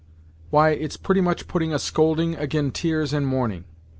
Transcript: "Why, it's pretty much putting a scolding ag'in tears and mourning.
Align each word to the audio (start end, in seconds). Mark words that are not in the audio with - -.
"Why, 0.49 0.69
it's 0.71 0.97
pretty 0.97 1.21
much 1.21 1.47
putting 1.47 1.71
a 1.75 1.77
scolding 1.77 2.35
ag'in 2.35 2.71
tears 2.71 3.13
and 3.13 3.27
mourning. 3.27 3.65